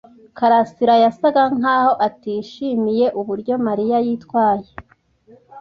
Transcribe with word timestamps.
karasira 0.37 0.93
yasaga 1.03 1.41
nkaho 1.57 1.93
atishimiye 2.07 3.05
uburyo 3.19 3.53
Mariya 3.67 3.97
yitwaye. 4.05 4.69